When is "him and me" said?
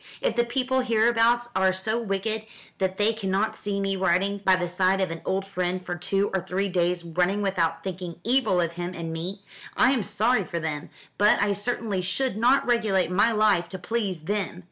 8.73-9.43